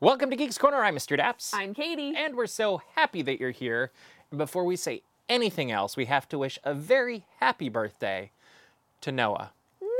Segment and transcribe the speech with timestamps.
[0.00, 0.82] Welcome to Geeks Corner.
[0.84, 1.18] I'm Mr.
[1.18, 1.50] Daps.
[1.54, 2.14] I'm Katie.
[2.16, 3.90] and we're so happy that you're here.
[4.30, 8.30] And before we say anything else, we have to wish a very happy birthday
[9.00, 9.52] to Noah.
[9.80, 9.90] Noah!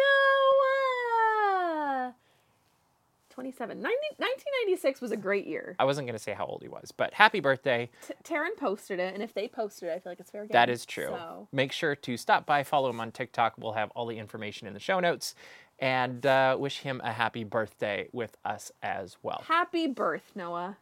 [3.31, 3.81] 27.
[3.81, 3.89] 90,
[4.19, 5.75] 1996 was a great year.
[5.79, 7.89] I wasn't going to say how old he was, but happy birthday.
[8.07, 10.51] T- Taryn posted it, and if they posted it, I feel like it's fair game.
[10.53, 11.07] That is true.
[11.09, 13.55] So, Make sure to stop by, follow him on TikTok.
[13.59, 15.35] We'll have all the information in the show notes.
[15.79, 19.43] And uh, wish him a happy birthday with us as well.
[19.47, 20.77] happy birth, Noah.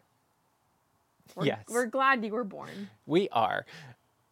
[1.35, 1.65] We're, Yes.
[1.69, 2.91] We're glad you were born.
[3.07, 3.65] We are.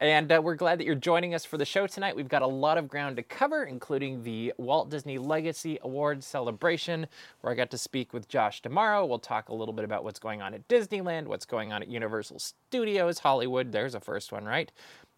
[0.00, 2.16] And uh, we're glad that you're joining us for the show tonight.
[2.16, 7.06] We've got a lot of ground to cover, including the Walt Disney Legacy Awards celebration,
[7.42, 9.06] where I got to speak with Josh D'Amaro.
[9.06, 11.88] We'll talk a little bit about what's going on at Disneyland, what's going on at
[11.88, 13.72] Universal Studios, Hollywood.
[13.72, 14.72] There's a first one, right?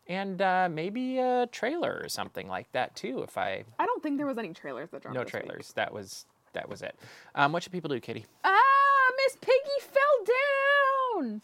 [0.08, 3.22] And uh, maybe a trailer or something like that too.
[3.22, 5.42] If I I don't think there was any trailers that dropped no this week.
[5.44, 6.94] trailers, that was that was it.
[7.34, 8.26] Um, what should people do, Kitty?
[8.44, 8.58] Ah,
[9.24, 10.24] Miss Piggy fell
[11.22, 11.42] down!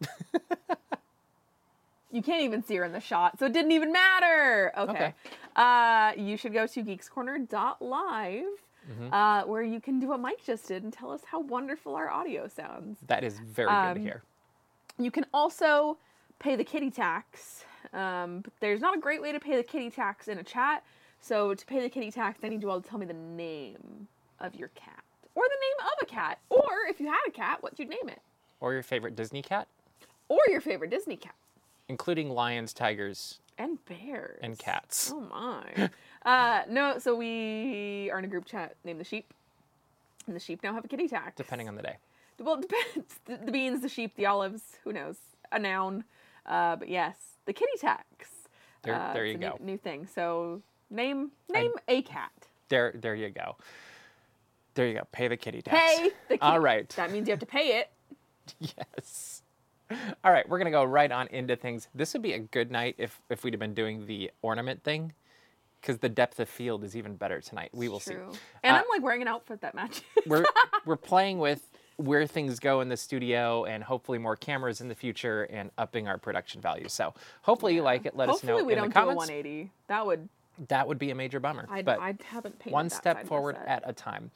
[2.10, 4.72] you can't even see her in the shot, so it didn't even matter.
[4.76, 4.90] Okay.
[4.92, 5.14] Okay.
[5.56, 8.44] Uh, you should go to geekscorner.live,
[8.90, 9.14] Mm-hmm.
[9.14, 12.10] uh, where you can do what Mike just did and tell us how wonderful our
[12.10, 12.98] audio sounds.
[13.06, 14.22] That is very good to Um, hear.
[14.98, 15.96] You can also
[16.44, 17.64] pay the kitty tax.
[17.94, 20.84] Um, but there's not a great way to pay the kitty tax in a chat.
[21.20, 24.06] So to pay the kitty tax, I need you all to tell me the name
[24.40, 25.02] of your cat,
[25.34, 28.08] or the name of a cat, or if you had a cat, what you'd name
[28.08, 28.20] it,
[28.60, 29.68] Or your favorite Disney cat,
[30.28, 31.34] or your favorite Disney cat,
[31.88, 35.12] including lions, tigers, and bears and cats.
[35.14, 35.88] Oh my.
[36.30, 39.32] uh, no, so we are in a group chat named the sheep,
[40.26, 41.36] and the sheep now have a kitty tax.
[41.36, 41.96] depending on the day.
[42.38, 43.14] Well, it depends.
[43.24, 44.62] The, the beans, the sheep, the olives.
[44.82, 45.16] Who knows?
[45.52, 46.04] A noun.
[46.46, 47.16] Uh, but yes,
[47.46, 48.30] the kitty tax.
[48.82, 49.56] There- Uh, there you a new- go.
[49.60, 50.06] New, thing.
[50.06, 52.32] So name name a cat.
[52.68, 53.56] There, there you go.
[54.74, 55.02] There you go.
[55.12, 55.78] Pay the kitty tax.
[55.98, 56.40] Pay the kitty.
[56.42, 56.88] All right.
[56.90, 57.90] That means you have to pay it.
[58.60, 59.42] Yes.
[60.22, 61.88] All right, we're gonna go right on into things.
[61.94, 65.12] This would be a good night if if we'd have been doing the ornament thing,
[65.80, 67.70] because the depth of field is even better tonight.
[67.72, 68.28] We will True.
[68.32, 68.38] see.
[68.62, 70.02] And Uh, I'm like wearing an outfit that matches.
[70.26, 70.44] We're
[70.86, 74.94] we're playing with where things go in the studio and hopefully more cameras in the
[74.94, 76.88] future and upping our production value.
[76.88, 78.16] So hopefully you like it.
[78.16, 79.28] Let Hopefully us know Hopefully we in don't the do a comments.
[79.28, 79.70] 180.
[79.86, 80.28] That would
[80.68, 81.66] That would be a major bummer.
[81.70, 84.30] I but I haven't painted one step forward at a time.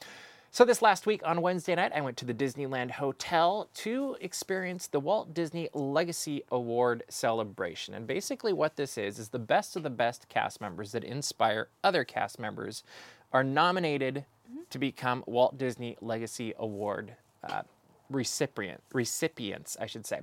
[0.51, 4.87] So this last week on Wednesday night, I went to the Disneyland Hotel to experience
[4.87, 7.93] the Walt Disney Legacy Award celebration.
[7.93, 11.67] And basically, what this is is the best of the best cast members that inspire
[11.83, 12.83] other cast members
[13.31, 14.61] are nominated mm-hmm.
[14.71, 17.15] to become Walt Disney Legacy Award.
[17.43, 17.61] Uh,
[18.09, 20.19] recipient recipients i should say.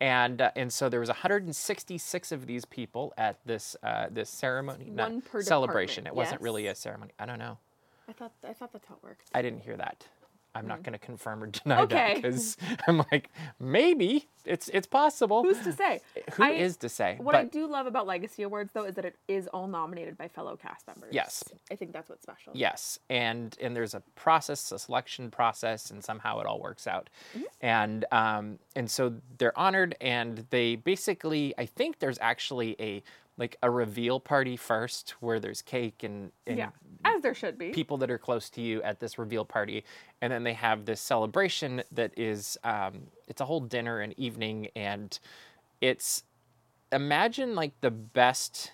[0.00, 4.90] And uh, and so there was 166 of these people at this uh, this ceremony
[4.90, 6.06] not One per celebration.
[6.06, 7.12] it wasn't really a ceremony.
[7.18, 7.58] I don't know.
[8.08, 9.30] I thought I thought that's how it worked.
[9.34, 10.04] I didn't hear that.
[10.54, 12.14] I'm not going to confirm or deny that Okay.
[12.16, 12.56] because
[12.88, 15.42] I'm like maybe it's it's possible.
[15.42, 16.00] Who's to say?
[16.34, 17.16] Who I- is to say?
[17.20, 20.16] What I but do love about Legacy Awards though is that it is all nominated
[20.16, 21.10] by fellow cast members.
[21.12, 21.44] Yes.
[21.70, 22.52] I think that's what's special.
[22.54, 27.10] yes, and and there's a process, a selection process, and somehow it all works out.
[27.36, 27.44] Mm-hmm.
[27.60, 33.02] And um and so they're honored, and they basically I think there's actually a
[33.36, 36.70] like a reveal party first where there's cake and, and Yeah.
[37.04, 37.70] As there should be.
[37.70, 39.84] people that are close to you at this reveal party
[40.20, 44.68] and then they have this celebration that is um, it's a whole dinner and evening
[44.76, 45.18] and
[45.80, 46.24] it's
[46.92, 48.72] imagine like the best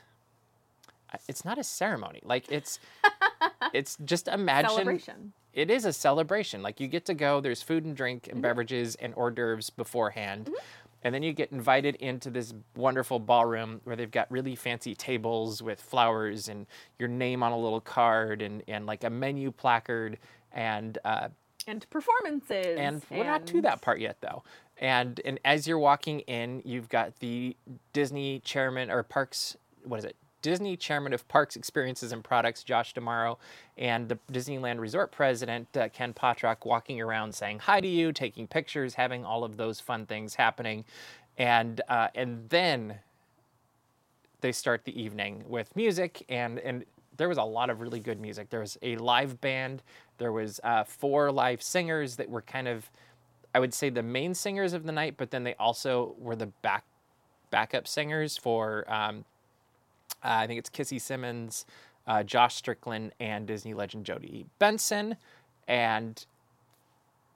[1.28, 2.78] it's not a ceremony like it's
[3.72, 5.32] it's just imagine Celebration.
[5.52, 6.62] it is a celebration.
[6.62, 10.50] Like you get to go, there's food and drink and beverages and hors d'oeuvres beforehand.
[11.02, 15.62] And then you get invited into this wonderful ballroom where they've got really fancy tables
[15.62, 16.66] with flowers and
[16.98, 20.18] your name on a little card and, and like a menu placard.
[20.52, 21.28] And uh,
[21.66, 22.76] And performances.
[22.78, 24.42] and we're not to that part yet though.
[24.78, 27.56] And and as you're walking in, you've got the
[27.92, 29.56] Disney chairman or parks.
[29.84, 30.16] What is it?
[30.46, 33.36] Disney chairman of Parks Experiences and Products, Josh D'Amaro,
[33.76, 38.46] and the Disneyland Resort president, uh, Ken Potrock, walking around saying hi to you, taking
[38.46, 40.84] pictures, having all of those fun things happening,
[41.36, 43.00] and uh, and then
[44.40, 46.84] they start the evening with music and and
[47.16, 48.48] there was a lot of really good music.
[48.48, 49.82] There was a live band.
[50.18, 52.88] There was uh, four live singers that were kind of,
[53.52, 56.52] I would say, the main singers of the night, but then they also were the
[56.62, 56.84] back
[57.50, 58.84] backup singers for.
[58.86, 59.24] Um,
[60.28, 61.66] I think it's Kissy Simmons,
[62.06, 65.16] uh, Josh Strickland, and Disney legend Jodi Benson,
[65.68, 66.24] and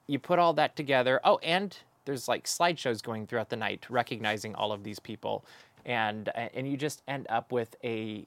[0.07, 1.21] you put all that together.
[1.25, 5.45] Oh, and there's like slideshows going throughout the night, recognizing all of these people,
[5.85, 8.27] and and you just end up with a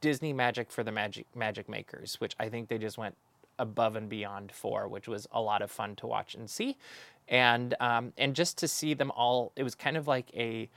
[0.00, 3.16] Disney magic for the magic magic makers, which I think they just went
[3.58, 6.76] above and beyond for, which was a lot of fun to watch and see,
[7.28, 9.52] and um, and just to see them all.
[9.56, 10.68] It was kind of like a,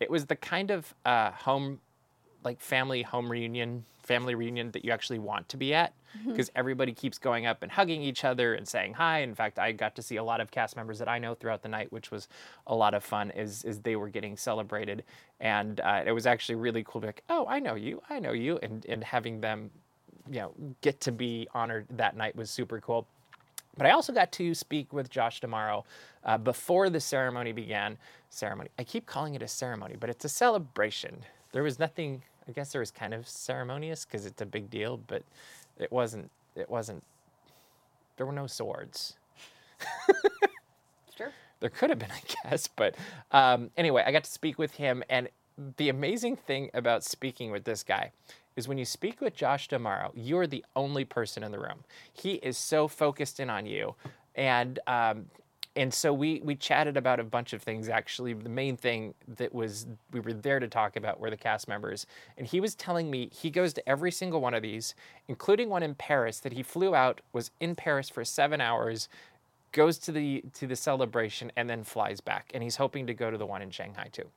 [0.00, 1.80] it was the kind of uh, home,
[2.46, 5.92] like family home reunion, family reunion that you actually want to be at
[6.24, 9.20] because everybody keeps going up and hugging each other and saying hi.
[9.20, 11.62] In fact, I got to see a lot of cast members that I know throughout
[11.62, 12.28] the night, which was
[12.66, 13.30] a lot of fun.
[13.32, 15.04] Is is they were getting celebrated,
[15.40, 17.00] and uh, it was actually really cool.
[17.00, 19.70] To be like, oh, I know you, I know you, and and having them,
[20.30, 23.06] you know, get to be honored that night was super cool.
[23.76, 25.84] But I also got to speak with Josh D'Amaro
[26.24, 27.98] uh, before the ceremony began.
[28.30, 28.70] Ceremony.
[28.78, 31.24] I keep calling it a ceremony, but it's a celebration.
[31.52, 32.22] There was nothing.
[32.48, 35.22] I guess there was kind of ceremonious because it's a big deal, but
[35.78, 36.30] it wasn't.
[36.54, 37.02] It wasn't.
[38.16, 39.14] There were no swords.
[41.16, 41.32] Sure.
[41.60, 42.94] There could have been, I guess, but
[43.32, 45.28] um, anyway, I got to speak with him, and
[45.78, 48.12] the amazing thing about speaking with this guy
[48.56, 51.84] is when you speak with Josh D'Amaro, you're the only person in the room.
[52.12, 53.94] He is so focused in on you,
[54.34, 55.26] and um,
[55.76, 57.88] and so we we chatted about a bunch of things.
[57.88, 61.68] Actually, the main thing that was we were there to talk about were the cast
[61.68, 62.06] members,
[62.38, 64.94] and he was telling me he goes to every single one of these,
[65.28, 69.08] including one in Paris that he flew out, was in Paris for seven hours,
[69.72, 73.30] goes to the to the celebration, and then flies back, and he's hoping to go
[73.30, 74.28] to the one in Shanghai too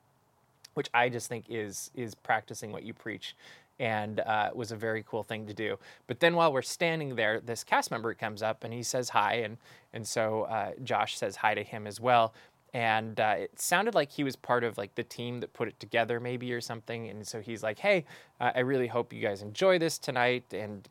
[0.75, 3.35] which I just think is is practicing what you preach,
[3.79, 5.77] and uh, it was a very cool thing to do.
[6.07, 9.35] But then while we're standing there, this cast member comes up and he says hi,
[9.35, 9.57] and
[9.93, 12.33] and so uh, Josh says hi to him as well.
[12.71, 15.79] And uh, it sounded like he was part of like the team that put it
[15.79, 17.09] together, maybe or something.
[17.09, 18.05] And so he's like, "Hey,
[18.39, 20.87] uh, I really hope you guys enjoy this tonight." And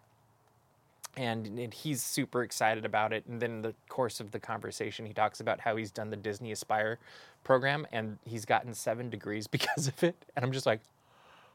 [1.19, 3.27] and, and he's super excited about it.
[3.27, 6.17] And then in the course of the conversation, he talks about how he's done the
[6.17, 6.99] Disney Aspire
[7.43, 10.15] program and he's gotten seven degrees because of it.
[10.37, 10.81] And I'm just like,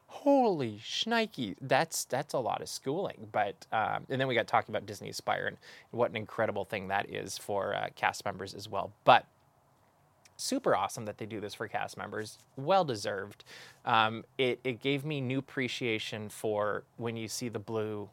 [0.06, 3.28] holy shnikey, that's that's a lot of schooling.
[3.32, 5.56] But um, and then we got talking about Disney Aspire and
[5.90, 8.92] what an incredible thing that is for uh, cast members as well.
[9.04, 9.26] But
[10.36, 12.38] super awesome that they do this for cast members.
[12.56, 13.44] Well deserved.
[13.84, 18.08] Um, it it gave me new appreciation for when you see the blue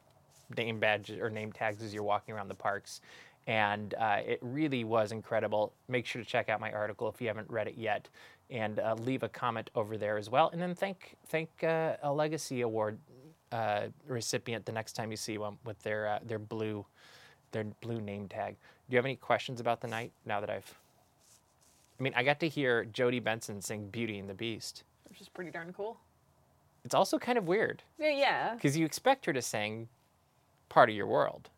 [0.57, 3.01] name badges or name tags as you're walking around the parks.
[3.47, 5.73] And uh, it really was incredible.
[5.87, 8.07] Make sure to check out my article if you haven't read it yet,
[8.51, 10.49] and uh, leave a comment over there as well.
[10.49, 12.99] And then thank thank uh, a Legacy Award
[13.51, 16.85] uh, recipient the next time you see one with their uh, their blue
[17.51, 18.55] their blue name tag.
[18.89, 20.11] Do you have any questions about the night?
[20.25, 20.77] Now that I've,
[21.99, 25.29] I mean, I got to hear Jodi Benson sing "Beauty and the Beast." Which is
[25.29, 25.97] pretty darn cool.
[26.83, 28.53] It's also kind of weird Yeah, yeah.
[28.55, 29.87] because you expect her to sing
[30.67, 31.49] part of your world.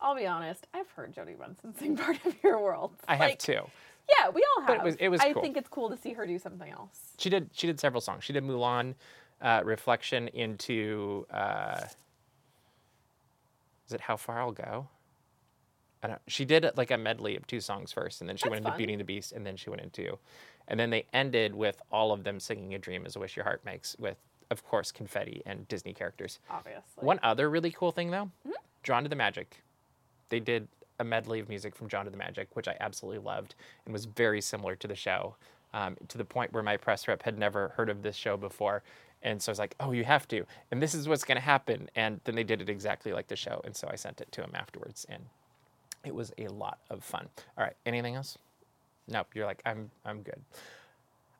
[0.00, 0.66] I'll be honest.
[0.74, 2.92] I've heard Jodi Benson sing part of your world.
[3.08, 3.62] I have too.
[4.08, 4.66] Yeah, we all have.
[4.68, 5.42] But it was- it was I cool.
[5.42, 7.14] think it's cool to see her do something else.
[7.18, 7.50] She did.
[7.52, 8.24] She did several songs.
[8.24, 8.94] She did Mulan,
[9.40, 11.26] uh, Reflection into.
[11.30, 11.80] Uh,
[13.86, 14.88] is it How Far I'll Go?
[16.02, 16.20] I don't.
[16.26, 18.70] She did like a medley of two songs first, and then she That's went into
[18.70, 18.78] fun.
[18.78, 20.18] Beauty and the Beast, and then she went into,
[20.68, 23.44] and then they ended with all of them singing "A Dream Is a Wish Your
[23.44, 24.18] Heart Makes" with,
[24.50, 26.40] of course, confetti and Disney characters.
[26.50, 26.82] Obviously.
[26.96, 28.52] One other really cool thing though, Mm-hmm.
[28.82, 29.62] Drawn to the Magic.
[30.28, 33.54] They did a medley of music from Drawn to the Magic, which I absolutely loved
[33.84, 35.36] and was very similar to the show,
[35.72, 38.82] um, to the point where my press rep had never heard of this show before.
[39.22, 40.44] And so I was like, oh, you have to.
[40.70, 41.88] And this is what's going to happen.
[41.96, 43.60] And then they did it exactly like the show.
[43.64, 45.06] And so I sent it to him afterwards.
[45.08, 45.24] And
[46.04, 47.28] it was a lot of fun.
[47.56, 47.74] All right.
[47.86, 48.36] Anything else?
[49.08, 49.28] Nope.
[49.34, 50.40] You're like, I'm, I'm good.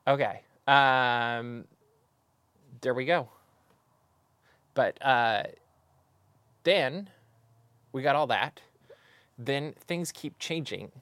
[0.08, 0.40] Okay.
[0.66, 1.66] Um,
[2.80, 3.28] there we go.
[4.72, 5.44] But uh,
[6.64, 7.10] then
[7.92, 8.60] we got all that.
[9.38, 10.92] Then things keep changing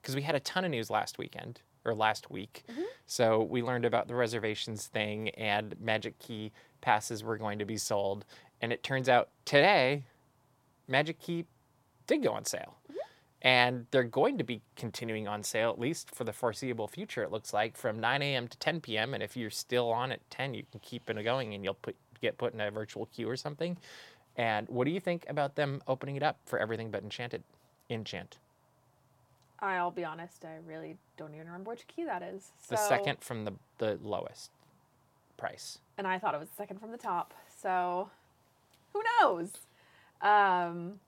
[0.00, 2.64] because we had a ton of news last weekend or last week.
[2.70, 2.82] Mm-hmm.
[3.06, 7.76] So we learned about the reservations thing and Magic Key passes were going to be
[7.76, 8.24] sold.
[8.60, 10.04] And it turns out today,
[10.88, 11.46] Magic Key
[12.06, 12.76] did go on sale.
[12.90, 12.98] Mm-hmm.
[13.42, 17.30] And they're going to be continuing on sale, at least for the foreseeable future, it
[17.30, 18.48] looks like, from 9 a.m.
[18.48, 19.12] to 10 p.m.
[19.12, 21.94] And if you're still on at 10, you can keep it going and you'll put,
[22.22, 23.76] get put in a virtual queue or something.
[24.36, 27.42] And what do you think about them opening it up for everything but Enchanted?
[27.90, 28.38] Enchant.
[29.60, 30.44] I'll be honest.
[30.44, 32.50] I really don't even remember which key that is.
[32.68, 34.50] The second from the, the lowest
[35.36, 35.78] price.
[35.98, 37.34] and I thought it was the second from the top.
[37.62, 38.10] So
[38.92, 39.50] who knows?
[40.20, 41.00] Um,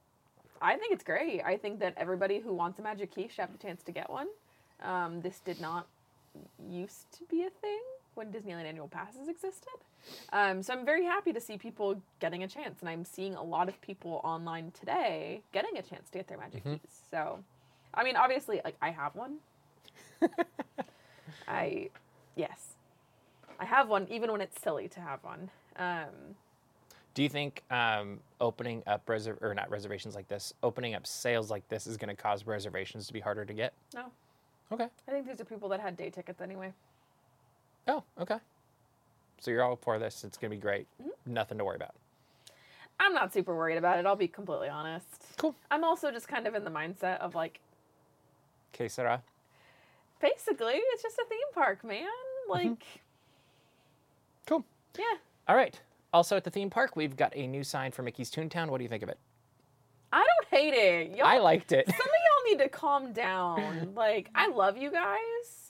[0.61, 1.43] I think it's great.
[1.45, 4.11] I think that everybody who wants a magic key should have the chance to get
[4.11, 4.29] one.
[4.83, 5.87] Um, this did not
[6.69, 7.81] used to be a thing
[8.17, 9.69] when Disneyland annual passes existed.
[10.33, 13.43] Um, so I'm very happy to see people getting a chance, and I'm seeing a
[13.43, 16.81] lot of people online today getting a chance to get their magic keys.
[17.11, 17.39] So,
[17.95, 19.37] I mean, obviously, like I have one.
[21.49, 21.91] I,
[22.35, 22.75] yes,
[23.61, 25.51] I have one, even when it's silly to have one.
[25.77, 26.35] Um,
[27.15, 31.51] Do you think um, opening up reserv or not reservations like this, opening up sales
[31.51, 33.73] like this is going to cause reservations to be harder to get?
[33.95, 34.07] No,
[34.73, 34.89] Okay.
[35.07, 36.73] I think these are people that had day tickets anyway.
[37.89, 38.39] Oh, okay.
[39.41, 40.25] So you're all for this.
[40.25, 40.87] It's going to be great.
[41.01, 41.33] Mm-hmm.
[41.35, 41.95] Nothing to worry about.
[42.99, 44.07] I'm not super worried about it.
[44.07, 45.07] I'll be completely honest.
[45.37, 45.55] Cool.
[45.71, 47.61] I'm also just kind of in the mindset of like,
[48.73, 49.23] Que sera?
[50.21, 52.05] basically, it's just a theme park, man.
[52.05, 52.51] Mm-hmm.
[52.53, 52.83] Like,
[54.47, 54.65] Cool.
[54.99, 55.05] yeah.
[55.49, 55.79] All right.
[56.15, 58.69] Also at the theme park, we've got a new sign for Mickey's Toontown.
[58.71, 59.19] What do you think of it?
[60.13, 61.17] I don't hate it.
[61.17, 61.87] Y'all, I liked it.
[61.87, 63.93] some of y'all need to calm down.
[63.95, 65.66] Like, I love you guys.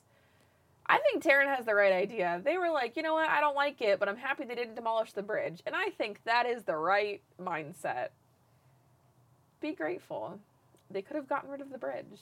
[0.89, 2.41] I think Taryn has the right idea.
[2.45, 3.29] They were like, you know what?
[3.29, 5.61] I don't like it, but I'm happy they didn't demolish the bridge.
[5.67, 8.09] And I think that is the right mindset.
[9.61, 10.39] Be grateful.
[10.91, 12.21] They could have gotten rid of the bridge.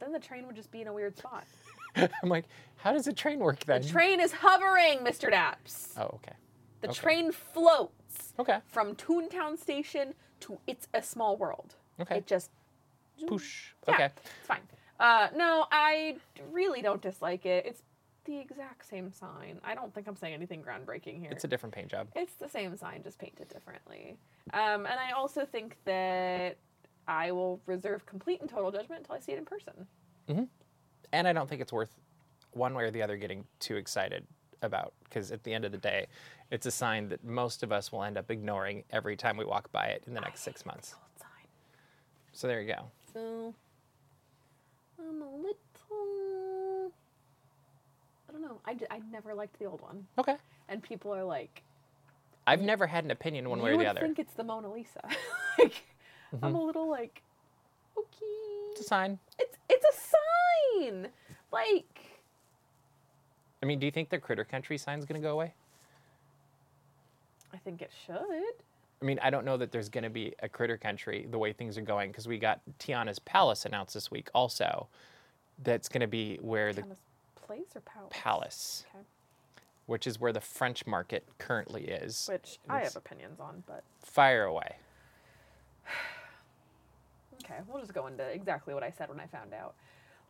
[0.00, 1.44] Then the train would just be in a weird spot.
[1.96, 2.44] I'm like,
[2.76, 3.82] how does a train work then?
[3.82, 5.30] The train is hovering, Mr.
[5.30, 5.88] Daps.
[5.98, 6.32] oh, okay.
[6.80, 6.98] The okay.
[6.98, 8.58] train floats Okay.
[8.66, 11.74] from Toontown Station to It's a Small World.
[12.00, 12.16] Okay.
[12.16, 12.50] It just
[13.22, 13.66] Poosh.
[13.86, 14.04] Yeah, Okay.
[14.06, 14.60] It's fine.
[15.02, 16.16] Uh, no, I
[16.52, 17.66] really don't dislike it.
[17.66, 17.82] It's
[18.24, 19.60] the exact same sign.
[19.64, 21.30] I don't think I'm saying anything groundbreaking here.
[21.32, 22.06] It's a different paint job.
[22.14, 24.16] It's the same sign, just painted differently.
[24.54, 26.56] Um, and I also think that
[27.08, 29.86] I will reserve complete and total judgment until I see it in person.
[31.12, 31.98] And I don't think it's worth
[32.52, 34.24] one way or the other getting too excited
[34.62, 36.06] about because at the end of the day,
[36.52, 39.72] it's a sign that most of us will end up ignoring every time we walk
[39.72, 40.94] by it in the next six months.
[42.32, 42.84] So there you go.
[43.12, 43.54] So
[45.08, 46.92] I'm a little.
[48.28, 48.60] I don't know.
[48.66, 50.36] I, I never liked the old one, Okay.
[50.68, 51.62] and people are like,
[52.46, 54.00] I've never had an opinion one way or the other.
[54.00, 55.00] I think it's the Mona Lisa.
[55.58, 55.82] like,
[56.42, 56.58] I'm Mhm.
[56.58, 57.22] a little like,
[57.96, 58.70] okay.
[58.72, 59.18] It's a sign.
[59.38, 61.08] It's it's a sign.
[61.52, 62.00] Like
[63.62, 65.54] I mean, do you think the Critter Country sign's going to go away?
[67.54, 68.16] I think it should.
[69.02, 71.52] I mean, I don't know that there's going to be a Critter Country the way
[71.52, 74.86] things are going because we got Tiana's Palace announced this week also.
[75.62, 76.84] That's going to be where the
[77.44, 78.08] Place or Palace?
[78.10, 79.04] Palace, Okay.
[79.86, 82.28] which is where the French market currently is.
[82.30, 84.76] Which I have opinions on, but Fire away.
[87.44, 89.74] okay, we'll just go into exactly what I said when I found out.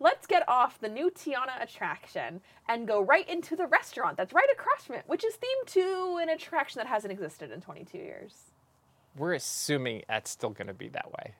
[0.00, 4.48] Let's get off the new Tiana attraction and go right into the restaurant that's right
[4.52, 8.51] across from it, which is themed to an attraction that hasn't existed in 22 years.
[9.16, 11.34] We're assuming that's still going to be that way.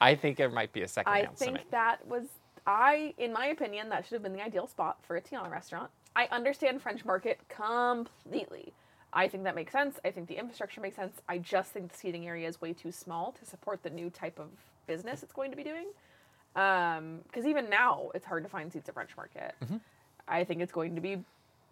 [0.00, 2.24] I think there might be a second I think that was
[2.66, 5.90] I, in my opinion, that should have been the ideal spot for a Tiana restaurant.
[6.14, 8.72] I understand French Market completely.
[9.12, 9.98] I think that makes sense.
[10.04, 11.16] I think the infrastructure makes sense.
[11.28, 14.38] I just think the seating area is way too small to support the new type
[14.38, 14.48] of
[14.86, 15.86] business it's going to be doing.
[16.54, 19.54] Because even now, it's hard to find seats at French Market.
[20.28, 21.24] I think it's going to be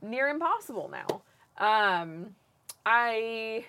[0.03, 1.23] near impossible now.
[1.59, 2.35] Um,
[2.87, 3.65] I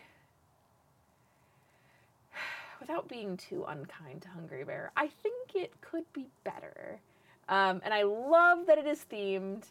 [2.79, 6.99] without being too unkind to Hungry Bear, I think it could be better.
[7.47, 9.63] Um, and I love that it is themed.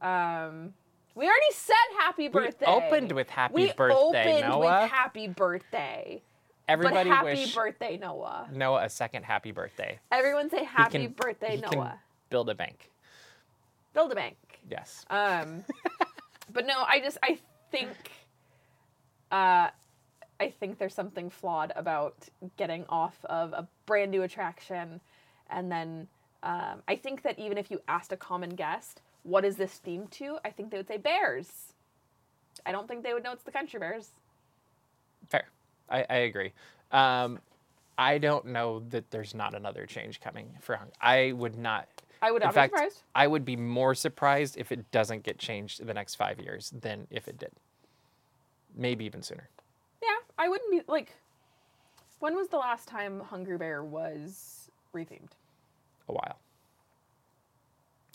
[0.00, 0.72] Um,
[1.14, 2.66] we already said happy We birthday.
[2.66, 3.94] opened with happy we birthday,
[4.38, 4.82] opened Noah.
[4.82, 6.22] with happy birthday.
[6.68, 8.48] Everybody but happy birthday, Noah.
[8.52, 9.98] Noah a second happy birthday.
[10.10, 12.00] Everyone say happy can- birthday, Noah.
[12.28, 12.90] build a bank.
[13.94, 14.36] Build a bank.
[14.68, 15.04] Yes.
[15.08, 15.64] Um,
[16.52, 17.38] but no, I just I
[17.70, 17.88] think
[19.30, 19.68] uh,
[20.38, 25.00] I think there's something flawed about getting off of a brand new attraction,
[25.50, 26.08] and then
[26.42, 30.10] um, I think that even if you asked a common guest, what is this themed
[30.12, 30.38] to?
[30.44, 31.72] I think they would say bears.
[32.64, 34.10] I don't think they would know it's the country bears.
[35.28, 35.46] Fair.
[35.90, 36.52] I, I agree.
[36.92, 37.40] Um,
[37.98, 40.88] I don't know that there's not another change coming for Hung.
[41.00, 41.88] I would not.
[42.22, 43.02] I would In not fact, be surprised.
[43.14, 46.72] I would be more surprised if it doesn't get changed in the next five years
[46.78, 47.52] than if it did.
[48.74, 49.48] Maybe even sooner.
[50.38, 51.12] I wouldn't be like.
[52.18, 55.32] When was the last time Hungry Bear was rethemed?
[56.08, 56.38] A while.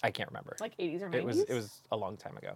[0.03, 0.55] I can't remember.
[0.59, 1.15] Like 80s or 90s?
[1.15, 2.55] it was it was a long time ago.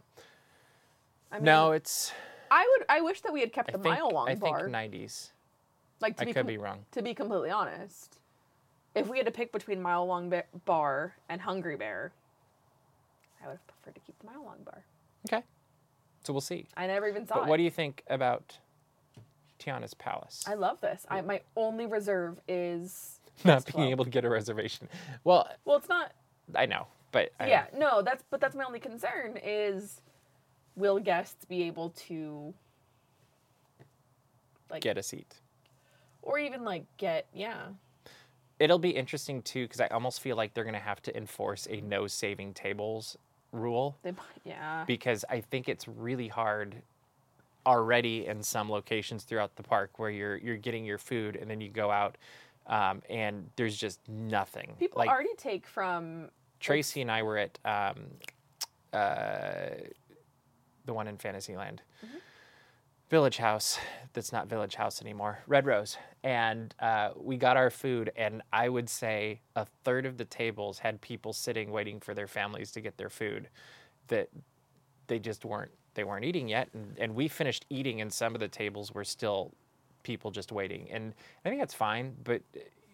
[1.31, 2.11] I mean, no, it's
[2.49, 2.85] I would.
[2.89, 4.67] I wish that we had kept I the think mile long I think bar.
[4.67, 5.31] 90s.
[6.01, 6.85] like to I be could com- be wrong.
[6.93, 8.17] to be completely honest,
[8.95, 12.11] if we had to pick between Mile Long Ba- Bar and Hungry Bear,
[13.43, 14.83] I would have preferred to keep the Mile Long Bar.
[15.27, 15.43] Okay.
[16.23, 16.65] So we'll see.
[16.75, 17.49] I never even saw But it.
[17.49, 18.57] what do you think about
[19.65, 20.43] Tiana's Palace?
[20.47, 21.05] I love this.
[21.09, 23.89] I, my only reserve is Not being flow.
[23.89, 24.87] able to get a reservation.
[25.23, 26.11] Well, Well, it's not.
[26.53, 28.01] I know, but I, yeah, no.
[28.01, 30.01] That's but that's my only concern is,
[30.75, 32.53] will guests be able to,
[34.69, 35.35] like, get a seat.
[36.21, 37.63] or even like get yeah.
[38.59, 41.67] It'll be interesting too because I almost feel like they're going to have to enforce
[41.69, 43.17] a no saving tables
[43.51, 44.85] rule They might yeah.
[44.87, 46.75] because I think it's really hard
[47.65, 51.61] already in some locations throughout the park where you're you're getting your food and then
[51.61, 52.17] you go out
[52.67, 54.75] um, and there's just nothing.
[54.79, 56.29] People like already take from
[56.59, 58.05] Tracy and I were at um,
[58.93, 59.69] uh,
[60.85, 61.81] the one in Fantasyland.
[63.09, 63.77] Village House,
[64.13, 65.95] that's not Village House anymore, Red Rose.
[66.23, 70.79] And uh, we got our food, and I would say a third of the tables
[70.79, 73.47] had people sitting waiting for their families to get their food
[74.07, 74.29] that
[75.05, 78.39] they just weren't they weren't eating yet and, and we finished eating and some of
[78.39, 79.51] the tables were still
[80.03, 82.41] people just waiting and i think that's fine but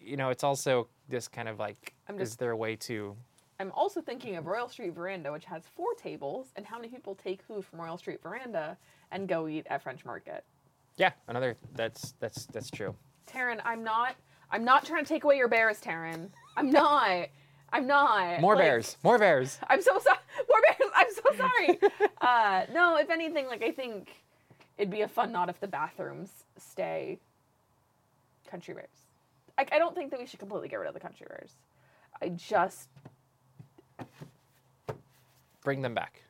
[0.00, 3.14] you know it's also this kind of like I'm is there a way to
[3.60, 7.14] I'm also thinking of Royal Street Veranda, which has four tables, and how many people
[7.14, 8.76] take food from Royal Street Veranda
[9.12, 10.44] and go eat at French Market.
[10.96, 12.94] yeah another that's that's that's true
[13.26, 14.16] Taryn, I'm not.
[14.50, 16.28] I'm not trying to take away your bears, Taryn.
[16.56, 17.28] I'm not.
[17.72, 18.40] I'm not.
[18.40, 20.18] more Like, bears more bears I'm so sorry.
[20.48, 20.90] More bears.
[20.94, 22.08] I'm so sorry.
[22.20, 24.08] uh, no, if anything, like I think
[24.78, 27.18] it'd be a fun knot if the bathrooms stay
[28.50, 28.88] country bears.
[29.58, 31.52] Like I don't think that we should completely get rid of the country bears.
[32.20, 32.88] I just
[35.62, 36.22] bring them back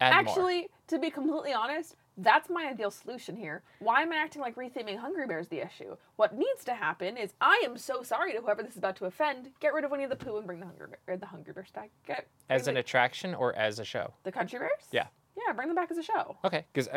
[0.00, 0.20] Add more.
[0.20, 3.62] actually, to be completely honest, that's my ideal solution here.
[3.78, 5.96] Why am I acting like retheming Hungry Bears the issue?
[6.16, 9.06] What needs to happen is I am so sorry to whoever this is about to
[9.06, 9.50] offend.
[9.60, 11.70] Get rid of Winnie the Pooh and bring the Hungry Bear, or the Hungry Bears
[11.70, 11.90] back.
[12.06, 14.82] Get as an attraction or as a show the, the Country Bears.
[14.90, 15.06] Yeah.
[15.36, 16.88] yeah, bring them back as a show, okay because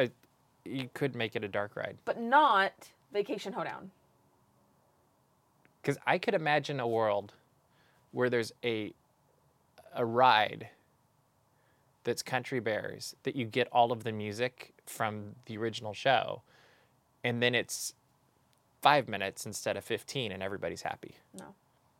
[0.66, 2.74] you could make it a dark ride but not
[3.13, 3.92] Vacation Hoedown.
[5.82, 7.34] because I could imagine a world
[8.12, 8.94] where there's a
[9.96, 10.70] a ride
[12.03, 16.41] that's Country Bears that you get all of the music from the original show,
[17.24, 17.93] and then it's
[18.81, 21.16] five minutes instead of fifteen, and everybody's happy.
[21.37, 21.55] No.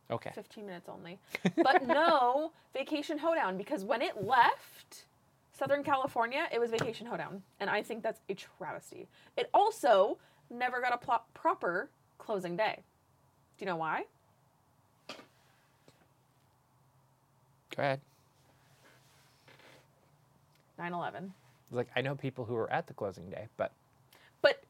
[0.10, 1.20] Okay, 15 minutes only.
[1.56, 5.06] But no Vacation Hoedown because when it left
[5.54, 7.44] Southern California, it was Vacation Hoedown.
[7.62, 9.08] And I think that's a travesty.
[9.38, 10.18] It also
[10.50, 12.84] never got a pl- proper closing day.
[13.58, 14.04] Do you know why?
[17.76, 18.02] go ahead.
[20.82, 21.32] 9 11.
[21.72, 23.72] Like I know people who were at the closing day, but
[24.42, 24.64] But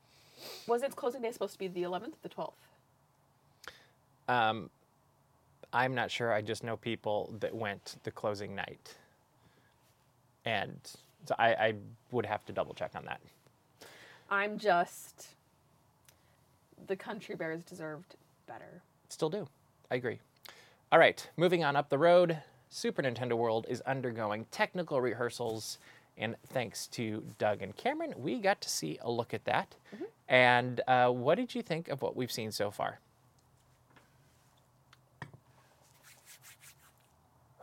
[0.67, 2.51] was its closing day supposed to be the 11th or the 12th?
[4.27, 4.69] um,
[5.73, 6.33] I'm not sure.
[6.33, 8.95] I just know people that went the closing night,
[10.45, 10.77] and
[11.25, 11.73] so I, I
[12.11, 13.21] would have to double check on that.
[14.29, 15.27] I'm just.
[16.87, 18.15] The Country Bears deserved
[18.47, 18.81] better.
[19.07, 19.47] Still do.
[19.89, 20.19] I agree.
[20.91, 22.37] All right, moving on up the road.
[22.69, 25.77] Super Nintendo World is undergoing technical rehearsals,
[26.17, 29.75] and thanks to Doug and Cameron, we got to see a look at that.
[30.27, 32.99] And uh, what did you think of what we've seen so far?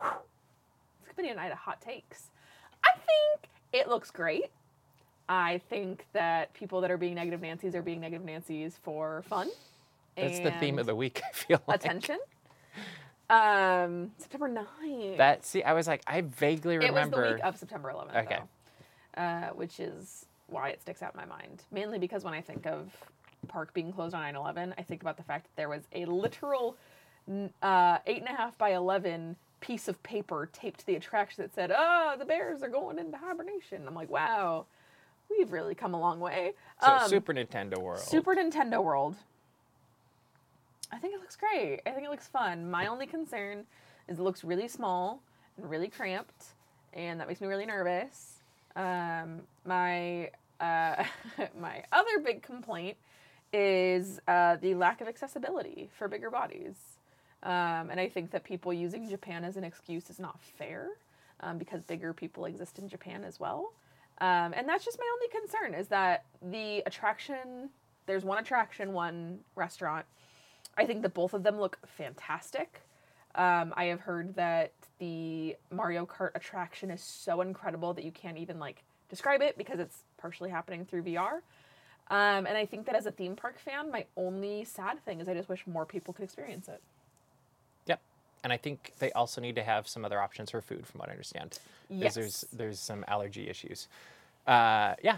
[0.01, 2.29] It's gonna be a night of hot takes.
[2.83, 4.51] I think it looks great.
[5.27, 9.49] I think that people that are being negative Nancy's are being negative Nancy's for fun.
[10.15, 11.21] That's the theme of the week.
[11.29, 12.17] I feel like attention.
[13.29, 15.17] Um, September 9th.
[15.17, 15.45] that.
[15.45, 16.99] See, I was like, I vaguely remember.
[16.99, 18.39] it was the week of September 11th, Okay.
[19.15, 21.63] though, uh, which is why it sticks out in my mind.
[21.71, 22.89] Mainly because when I think of
[23.47, 26.75] park being closed on 9/11, I think about the fact that there was a literal
[27.61, 31.53] uh, eight and a half by 11 piece of paper taped to the attraction that
[31.53, 34.65] said, "Oh, the bears are going into hibernation." I'm like, wow,
[35.29, 36.53] we've really come a long way.
[36.83, 37.99] so Um, Super Nintendo World.
[37.99, 39.15] Super Nintendo World.
[40.91, 41.81] I think it looks great.
[41.85, 42.69] I think it looks fun.
[42.69, 43.65] My only concern
[44.07, 45.21] is it looks really small
[45.57, 46.45] and really cramped,
[46.93, 48.39] and that makes me really nervous.
[48.75, 51.03] Um, my uh,
[51.59, 52.97] my other big complaint
[53.53, 56.75] is uh, the lack of accessibility for bigger bodies,
[57.43, 60.89] um, and I think that people using Japan as an excuse is not fair
[61.41, 63.73] um, because bigger people exist in Japan as well.
[64.21, 67.69] Um, and that's just my only concern is that the attraction,
[68.05, 70.05] there's one attraction, one restaurant.
[70.79, 72.81] I think that both of them look fantastic.
[73.35, 78.37] Um, I have heard that the Mario Kart attraction is so incredible that you can't
[78.37, 81.41] even like describe it because it's partially happening through VR.
[82.09, 85.27] Um, and I think that as a theme park fan, my only sad thing is
[85.27, 86.81] I just wish more people could experience it.
[87.85, 87.99] Yep.
[88.45, 91.09] And I think they also need to have some other options for food, from what
[91.09, 91.59] I understand.
[91.89, 92.15] Yes.
[92.15, 93.89] There's there's some allergy issues.
[94.47, 95.17] Uh, yeah,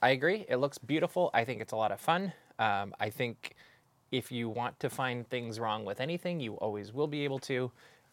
[0.00, 0.46] I agree.
[0.48, 1.30] It looks beautiful.
[1.34, 2.32] I think it's a lot of fun.
[2.58, 3.56] Um, I think
[4.12, 7.72] if you want to find things wrong with anything, you always will be able to.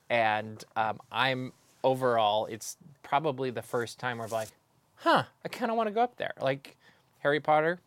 [0.09, 4.49] And um, I'm overall, it's probably the first time where I'm like,
[4.95, 6.33] huh, I kind of want to go up there.
[6.41, 6.75] Like
[7.19, 7.79] Harry Potter,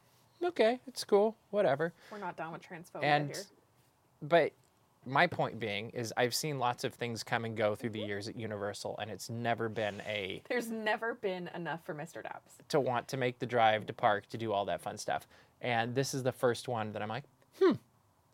[0.44, 1.92] okay, it's cool, whatever.
[2.11, 3.42] We're not done with transphobia And here.
[4.22, 4.53] but
[5.05, 8.29] my point being is I've seen lots of things come and go through the years
[8.29, 12.22] at Universal, and it's never been a There's never been enough for Mr.
[12.22, 12.53] Dabbs.
[12.68, 15.27] to want to make the drive to park to do all that fun stuff.
[15.61, 17.25] And this is the first one that I'm like,
[17.61, 17.72] hmm,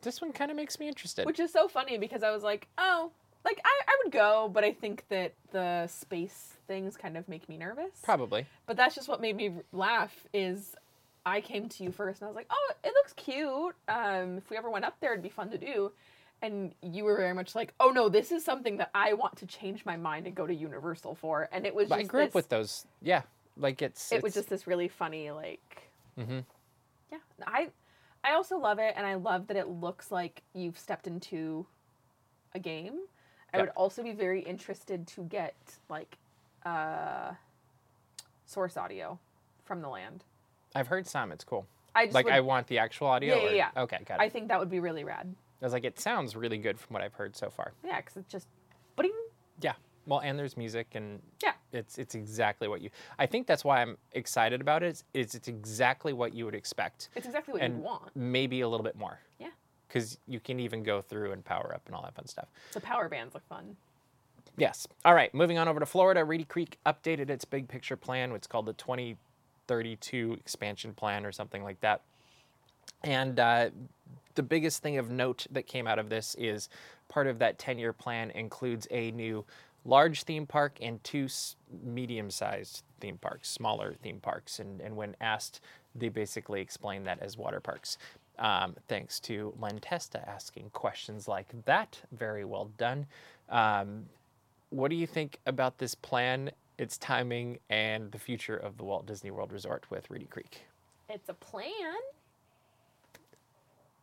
[0.03, 1.27] this one kind of makes me interested.
[1.27, 3.11] Which is so funny because I was like, oh,
[3.45, 7.49] like I, I would go, but I think that the space things kind of make
[7.49, 8.01] me nervous.
[8.03, 8.47] Probably.
[8.67, 10.75] But that's just what made me laugh is
[11.25, 13.75] I came to you first and I was like, oh, it looks cute.
[13.89, 15.93] Um, if we ever went up there, it'd be fun to do.
[16.41, 19.47] And you were very much like, oh no, this is something that I want to
[19.47, 21.49] change my mind and go to Universal for.
[21.53, 22.87] And it was I grew this, up with those.
[23.03, 23.23] Yeah,
[23.57, 24.13] like it's.
[24.13, 26.41] it was just this really funny like Mm-hmm.
[27.13, 27.69] yeah i
[28.25, 31.67] i also love it and i love that it looks like you've stepped into
[32.55, 33.01] a game
[33.53, 33.63] i Yeah.
[33.65, 35.55] would also be very interested to get
[35.89, 36.17] like
[36.65, 37.33] uh
[38.47, 39.19] source audio
[39.65, 40.25] from the land
[40.75, 41.33] I've heard some.
[41.33, 41.67] It's cool.
[41.95, 43.37] i just Like would- I want the actual audio.
[43.37, 43.71] Yeah, yeah, or- yeah.
[43.85, 44.23] Okay, got it.
[44.23, 46.95] I think that would be really rad I was like, it sounds really good from
[46.95, 47.73] what I've heard so far.
[47.85, 48.49] yeah because it's just
[48.97, 49.13] bing.
[49.61, 49.73] Yeah.
[50.09, 51.53] Well, and there's music, and Yeah.
[51.73, 52.89] it's it's exactly what you.
[53.19, 55.05] I think that's why I'm excited about it.
[55.15, 58.85] Is, it's exactly what you would expect, it's exactly what you want maybe a little
[58.85, 59.21] bit more.
[59.39, 59.49] Yeah.
[59.87, 62.49] Because you can even go through and power up and all that fun stuff.
[62.73, 63.77] the power bands look fun
[64.57, 64.89] Yes.
[65.05, 65.33] All right.
[65.33, 66.25] Moving on over to Florida.
[66.25, 68.33] Reedy Creek updated its big picture plan.
[68.33, 72.01] It's called the 2032 expansion plan or something like that.
[73.05, 73.71] And uh,
[74.35, 76.69] the biggest thing of note that came out of this is
[77.09, 79.45] part of that 10 year plan includes a new
[79.89, 81.29] large theme park and two
[81.83, 84.59] medium sized theme parks, smaller theme parks.
[84.59, 85.61] And, and when asked,
[85.95, 87.99] they basically explained that as water parks.
[88.39, 92.01] Um, thanks to Len Testa asking questions like that.
[92.13, 93.07] Very well done.
[93.49, 94.07] Um,
[94.71, 99.07] what do you think about this plan, its timing, and the future of the Walt
[99.07, 100.63] Disney World Resort with Reedy Creek?
[101.09, 101.71] it's a plan.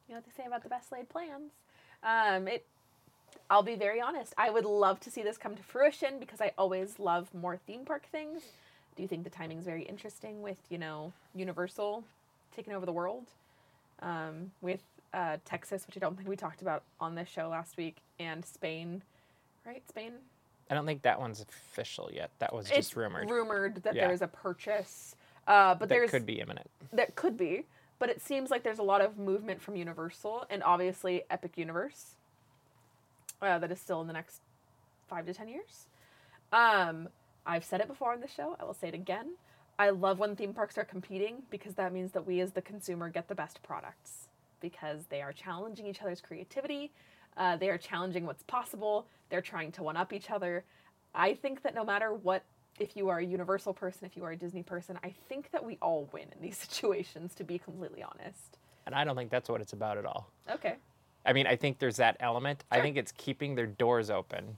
[0.07, 1.51] You know what they say about the best laid plans.
[2.03, 2.65] Um, it.
[3.49, 4.33] I'll be very honest.
[4.37, 7.85] I would love to see this come to fruition because I always love more theme
[7.85, 8.41] park things.
[8.95, 12.03] Do you think the timing's very interesting with you know Universal
[12.55, 13.25] taking over the world,
[14.01, 14.81] um, with
[15.13, 18.43] uh, Texas, which I don't think we talked about on this show last week, and
[18.43, 19.01] Spain,
[19.65, 19.83] right?
[19.87, 20.13] Spain.
[20.69, 22.31] I don't think that one's official yet.
[22.39, 23.29] That was just it's rumored.
[23.29, 24.05] Rumored that Yeah.
[24.05, 25.15] there is a purchase,
[25.47, 26.69] uh, but that there's could be imminent.
[26.93, 27.65] that could be,
[27.99, 32.15] but it seems like there's a lot of movement from Universal and obviously Epic Universe
[33.45, 34.41] uh, that is still in the next
[35.07, 35.87] five to ten years.
[36.51, 37.09] Um,
[37.45, 38.55] I've said it before on the show.
[38.59, 39.35] I will say it again.
[39.77, 43.09] I love when theme parks are competing because that means that we as the consumer
[43.09, 44.27] get the best products
[44.61, 46.91] because they are challenging each other's creativity.
[47.37, 49.05] Uh, they are challenging what's possible.
[49.29, 50.63] They're trying to one up each other.
[51.13, 52.43] I think that no matter what,
[52.79, 55.63] if you are a Universal person, if you are a Disney person, I think that
[55.63, 58.57] we all win in these situations, to be completely honest.
[58.85, 60.29] And I don't think that's what it's about at all.
[60.49, 60.75] Okay.
[61.25, 62.63] I mean, I think there's that element.
[62.71, 64.57] I think it's keeping their doors open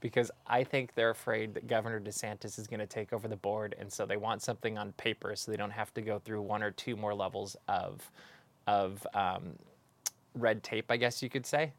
[0.00, 3.74] because I think they're afraid that Governor DeSantis is going to take over the board.
[3.78, 6.62] And so they want something on paper so they don't have to go through one
[6.62, 8.10] or two more levels of,
[8.66, 9.54] of um,
[10.34, 11.72] red tape, I guess you could say.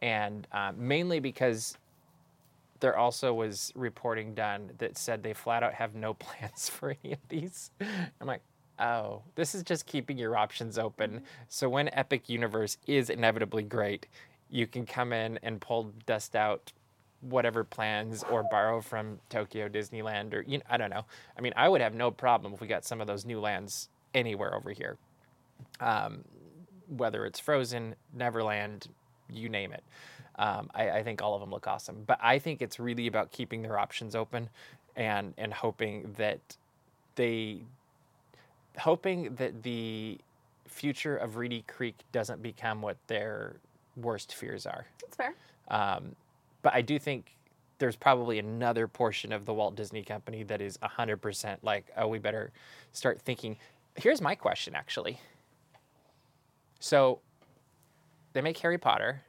[0.00, 1.76] And um, mainly because
[2.80, 7.12] there also was reporting done that said they flat out have no plans for any
[7.12, 7.70] of these.
[8.20, 8.42] I'm like,
[8.80, 11.22] oh, this is just keeping your options open.
[11.48, 14.06] So when Epic Universe is inevitably great,
[14.48, 16.72] you can come in and pull dust out
[17.20, 21.04] whatever plans or borrow from Tokyo Disneyland or you know, I don't know.
[21.36, 23.88] I mean, I would have no problem if we got some of those new lands
[24.14, 24.96] anywhere over here.
[25.80, 26.24] Um,
[26.88, 28.88] whether it's Frozen, Neverland,
[29.28, 29.84] you name it.
[30.38, 32.02] Um, I, I think all of them look awesome.
[32.06, 34.48] But I think it's really about keeping their options open
[34.96, 36.40] and and hoping that
[37.14, 37.62] they
[38.78, 40.18] hoping that the
[40.66, 43.56] future of Reedy Creek doesn't become what their
[43.96, 44.86] worst fears are.
[45.00, 45.34] That's fair.
[45.68, 46.14] Um,
[46.62, 47.36] but I do think
[47.78, 52.18] there's probably another portion of the Walt Disney Company that is 100% like, oh, we
[52.18, 52.52] better
[52.92, 53.56] start thinking.
[53.96, 55.18] Here's my question, actually.
[56.78, 57.20] So
[58.32, 59.22] they make Harry Potter,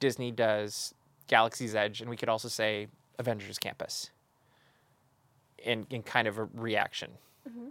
[0.00, 0.94] Disney does
[1.26, 4.10] Galaxy's Edge, and we could also say Avengers Campus
[5.58, 7.10] in, in kind of a reaction.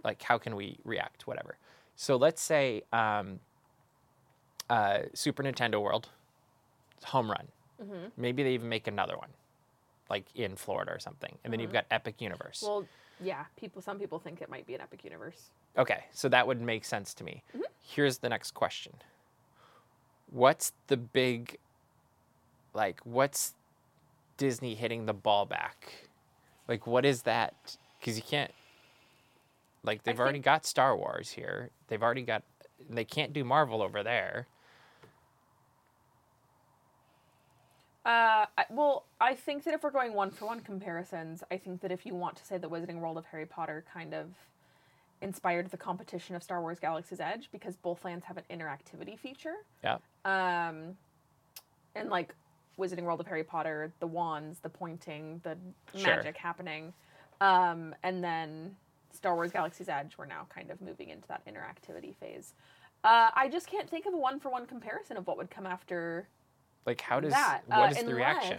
[0.04, 1.26] Like, how can we react?
[1.26, 1.56] Whatever.
[1.96, 3.40] So let's say um,
[4.70, 6.08] uh, Super Nintendo World,
[7.04, 7.48] home run.
[8.16, 9.30] Maybe they even make another one,
[10.10, 11.36] like in Florida or something.
[11.44, 12.62] And then you've got Epic Universe.
[12.66, 12.84] Well,
[13.20, 13.82] yeah, people.
[13.82, 15.50] Some people think it might be an Epic Universe.
[15.76, 17.42] okay, so that would make sense to me.
[17.80, 18.92] Here's the next question
[20.30, 21.56] What's the big,
[22.74, 23.54] like, what's
[24.36, 26.08] Disney hitting the ball back?
[26.68, 27.76] Like, what is that?
[27.98, 28.50] Because you can't,
[29.82, 31.70] like, they've already think- got Star Wars here.
[31.88, 32.42] They've already got,
[32.88, 34.46] they can't do Marvel over there.
[38.04, 41.92] Uh, well, I think that if we're going one for one comparisons, I think that
[41.92, 44.28] if you want to say the Wizarding World of Harry Potter kind of
[45.20, 49.56] inspired the competition of Star Wars Galaxy's Edge because both lands have an interactivity feature.
[49.84, 49.98] Yeah.
[50.24, 50.96] Um,
[51.94, 52.34] and like
[52.78, 55.58] Wizarding World of Harry Potter, the wands, the pointing, the
[55.98, 56.16] Sure.
[56.16, 56.94] magic happening.
[57.42, 58.76] Um, and then
[59.18, 62.54] Star Wars Galaxy's Edge, we're now kind of moving into that interactivity phase.
[63.02, 65.66] Uh, I just can't think of a one for one comparison of what would come
[65.66, 66.28] after
[66.86, 67.62] Like, how does that.
[67.66, 68.58] what uh, is the reaction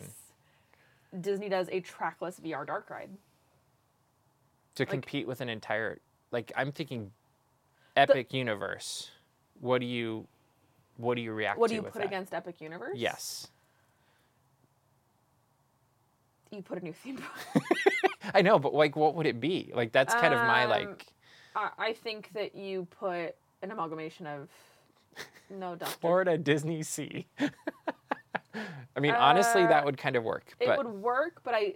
[1.22, 3.10] Disney does a trackless VR dark ride.
[4.76, 6.00] to compete with an entire?
[6.32, 7.12] Like, I'm thinking,
[7.96, 9.10] Epic Universe.
[9.62, 10.28] What do you,
[10.98, 11.62] what do you react to?
[11.62, 12.06] What do you put that?
[12.06, 12.98] against Epic Universe?
[12.98, 13.48] Yes,
[16.52, 17.64] You put a new theme park.
[18.34, 19.72] I know, but like, what would it be?
[19.74, 21.06] Like, that's kind of my Um, like
[21.56, 24.50] I, I think that you put an amalgamation of
[25.50, 25.98] no Doctor.
[26.00, 27.28] Florida Disney Sea.
[28.96, 30.54] I mean, honestly, Uh, that would kind of work.
[30.60, 31.76] It But would work, but I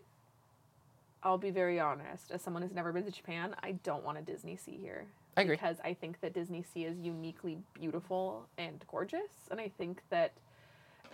[1.21, 2.31] I'll be very honest.
[2.31, 5.05] As someone who's never been to Japan, I don't want a Disney Sea here.
[5.37, 5.55] I agree.
[5.55, 9.31] Because I think that Disney Sea is uniquely beautiful and gorgeous.
[9.49, 10.33] And I think that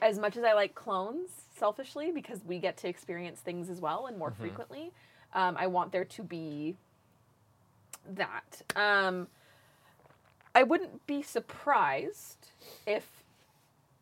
[0.01, 4.07] as much as I like clones, selfishly, because we get to experience things as well
[4.07, 4.41] and more Mm-hmm.
[4.41, 4.91] frequently,
[5.33, 6.75] um, I want there to be
[8.15, 8.61] that.
[8.75, 9.27] Um,
[10.55, 12.47] I wouldn't be surprised
[12.87, 13.05] if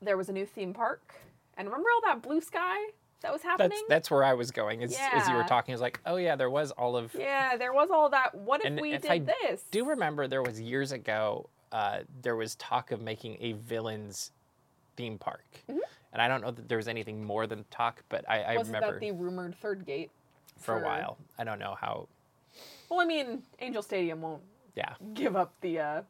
[0.02, 1.16] there was a new theme park.
[1.58, 2.78] And remember all that blue sky
[3.22, 3.70] that was happening?
[3.72, 4.84] that's that's where I was going.
[4.84, 7.14] As, as you were talking, I was like, oh yeah, there was all of.
[7.18, 8.36] Yeah, there was all that.
[8.36, 9.64] What if And we if did I this?
[9.72, 11.50] Do remember there was years ago.
[11.72, 14.32] Uh, there was talk of making a villains
[14.98, 18.42] theme park, and I don't know that there was anything more than talk, but I,
[18.42, 20.10] I Wasn't remember that the rumored third gate?
[20.60, 21.18] for a while.
[21.38, 22.08] I don't know how.
[22.90, 24.42] Well, I mean, Angel Stadium won't
[24.76, 26.02] Yeah, give up the uh,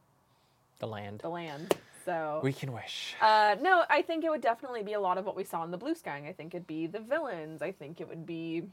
[0.80, 1.20] the land.
[1.20, 2.40] the land, so.
[2.44, 3.16] We can wish.
[3.22, 5.72] uh, no, I think it would definitely be a lot of what we saw in
[5.72, 6.24] the blue sky.
[6.28, 7.62] I think it'd be the villains.
[7.62, 8.64] I think it would be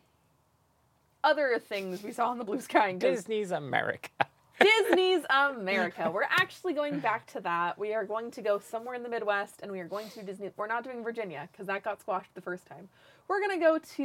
[1.25, 2.93] other things we saw in the blue sky.
[2.93, 4.11] Disney's America.
[4.61, 6.11] Disney's America.
[6.13, 7.79] We're actually going back to that.
[7.79, 10.51] We are going to go somewhere in the Midwest, and we are going to Disney.
[10.57, 12.89] We're not doing Virginia because that got squashed the first time.
[13.29, 14.05] We're gonna go to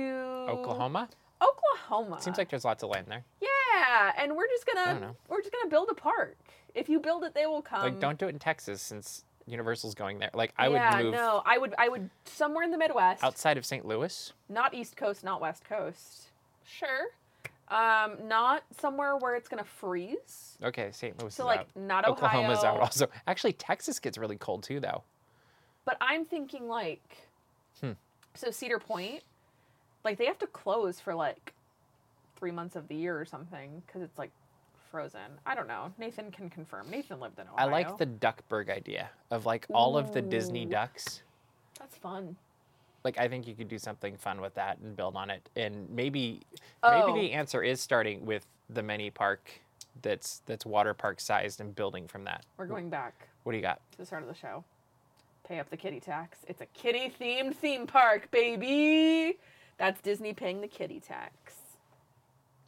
[0.50, 1.10] Oklahoma.
[1.42, 2.22] Oklahoma.
[2.22, 3.24] Seems like there's lots of land there.
[3.42, 6.38] yeah, and we're just gonna we're just gonna build a park.
[6.76, 7.82] If you build it, they will come.
[7.82, 10.30] like, don't do it in Texas since Universal's going there.
[10.34, 13.58] Like, I yeah, would move no, I would I would somewhere in the Midwest, outside
[13.58, 13.86] of St.
[13.86, 14.34] Louis.
[14.48, 16.30] not East Coast, not West Coast.
[16.64, 17.08] Sure.
[17.71, 20.58] Um, not somewhere where it's gonna freeze.
[20.63, 21.19] Okay, St.
[21.21, 21.67] Louis So is like out.
[21.75, 22.13] not Ohio.
[22.15, 23.08] Oklahoma's out also.
[23.27, 25.03] Actually, Texas gets really cold too, though.
[25.86, 27.17] But I'm thinking like,
[27.79, 27.91] Hmm.
[28.34, 29.21] so Cedar Point,
[30.03, 31.53] like they have to close for like
[32.36, 34.32] three months of the year or something because it's like
[34.91, 35.21] frozen.
[35.45, 35.93] I don't know.
[35.99, 36.89] Nathan can confirm.
[36.89, 41.21] Nathan lived in I like the Duckburg idea of like all of the Disney ducks.
[41.77, 42.36] That's fun.
[43.04, 45.50] Like I think you could do something fun with that and build on it.
[45.56, 46.42] And maybe
[46.84, 47.08] Oh.
[47.08, 47.38] maybe the oh.
[47.38, 49.50] answer is starting with the mini park
[50.02, 52.46] that's that's water park sized and building from that.
[52.58, 53.80] We're going back What do you got?
[53.92, 54.64] to the start of the show.
[55.48, 56.40] Pay up the kitty tax.
[56.48, 59.38] It's a kitty themed theme park, baby.
[59.78, 61.54] That's Disney paying the kitty tax.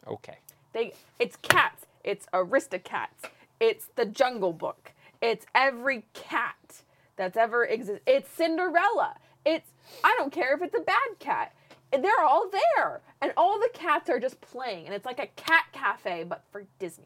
[0.08, 0.38] Okay.
[0.74, 1.86] They it's cats.
[2.04, 3.30] It's Aristocats.
[3.60, 4.94] It's the Jungle Book.
[5.22, 6.82] It's every cat
[7.16, 8.02] that's ever existed.
[8.08, 9.16] It's Cinderella.
[9.46, 9.70] It's
[10.04, 11.54] I don't care if it's a bad cat.
[11.92, 15.66] They're all there, and all the cats are just playing, and it's like a cat
[15.74, 17.06] cafe, but for Disney.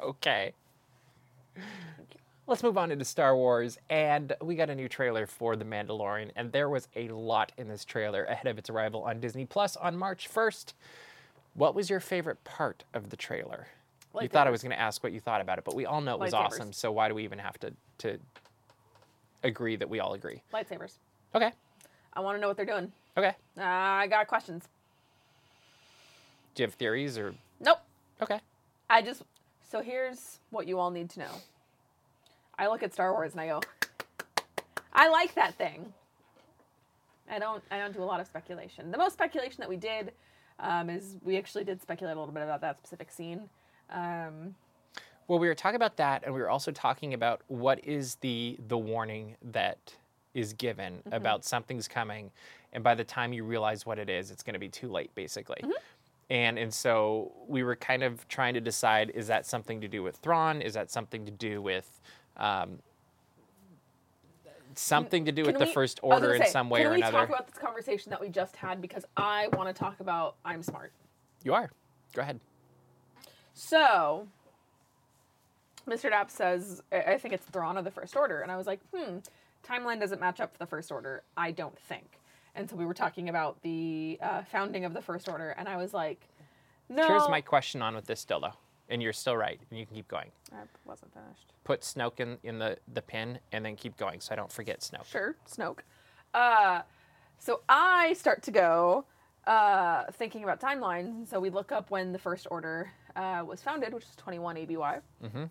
[0.00, 0.52] Okay.
[2.46, 6.30] Let's move on into Star Wars, and we got a new trailer for The Mandalorian,
[6.36, 9.76] and there was a lot in this trailer ahead of its arrival on Disney Plus
[9.76, 10.74] on March 1st.
[11.54, 13.68] What was your favorite part of the trailer?
[14.20, 15.86] You thought uh, I was going to ask what you thought about it, but we
[15.86, 16.46] all know it was Lightsabers.
[16.46, 18.18] awesome, so why do we even have to, to
[19.44, 20.42] agree that we all agree?
[20.52, 20.94] Lightsabers.
[21.34, 21.52] Okay,
[22.12, 22.90] I want to know what they're doing.
[23.16, 23.34] okay.
[23.56, 24.68] Uh, I got questions.
[26.54, 27.34] Do you have theories or.
[27.60, 27.78] Nope.
[28.22, 28.40] Okay.
[28.90, 29.22] I just
[29.70, 31.32] so here's what you all need to know.
[32.58, 33.60] I look at Star Wars and I go,
[34.92, 35.92] I like that thing.
[37.30, 38.90] I don't I don't do a lot of speculation.
[38.90, 40.12] The most speculation that we did
[40.60, 43.48] um, is we actually did speculate a little bit about that specific scene.
[43.90, 44.54] Um,
[45.26, 48.58] Well, we were talking about that, and we were also talking about what is the
[48.68, 49.94] the warning that
[50.34, 52.30] is given about something's coming,
[52.72, 55.14] and by the time you realize what it is, it's going to be too late,
[55.14, 55.62] basically.
[56.30, 60.02] And and so we were kind of trying to decide: is that something to do
[60.02, 60.60] with Thrawn?
[60.60, 62.00] Is that something to do with
[62.36, 62.78] um,
[64.74, 67.02] something to do with can the First Order gonna in some way or another.
[67.02, 70.00] can we talk about this conversation that we just had because I want to talk
[70.00, 70.92] about I'm smart.
[71.42, 71.70] you are.
[72.12, 72.40] Go ahead.
[73.54, 74.26] So,
[75.88, 76.10] Mr.
[76.10, 78.40] Dapp says, I I think it's Thrawn of the First Order.
[78.40, 79.18] And I was like, hmm,
[79.66, 81.22] timeline doesn't match up for the First Order.
[81.36, 82.20] I don't think.
[82.54, 85.76] And so we were talking about the uh, founding of the First Order, and I
[85.76, 86.28] was like,
[86.88, 87.06] no.
[87.06, 88.52] Here's my question on with this still though,
[88.88, 90.30] and you're still right, and you can keep going.
[90.52, 91.52] I wasn't finished.
[91.64, 94.80] Put Snoke in, in the, the pin and then keep going so I don't forget
[94.80, 95.06] Snoke.
[95.06, 95.78] Sure, Snoke.
[96.32, 96.82] Uh,
[97.38, 99.04] so I start to go
[99.46, 101.28] uh, thinking about timelines.
[101.28, 104.76] So we look up when the First Order uh, was founded, which is 21 ABY.
[105.24, 105.50] Mhm.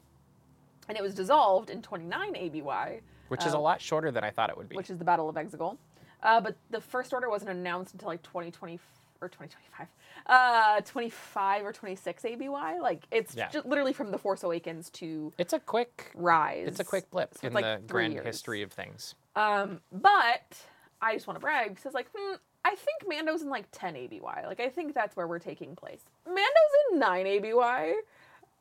[0.90, 3.62] And it was dissolved in 29 ABY, Which is a Oh.
[3.62, 4.76] lot shorter than I thought it would be.
[4.76, 5.78] which is the Battle of Exegol.
[6.22, 8.80] Uh, but the First Order wasn't announced until like 2020
[9.22, 9.88] or 2025,
[10.28, 12.80] uh, 25 or 26 ABY.
[12.80, 13.50] Like it's Yeah.
[13.50, 16.68] just literally from the Force Awakens to it's a quick Rise.
[16.68, 18.26] it's a quick blip So it's in like the grand years.
[18.26, 19.16] history of things.
[19.36, 20.66] Um, but
[21.02, 24.22] I just want to brag because, like, hmm, I think Mando's in like 10 ABY.
[24.46, 26.02] Like, I think that's where we're taking place.
[26.26, 26.44] Mando's
[26.92, 27.96] in 9 ABY.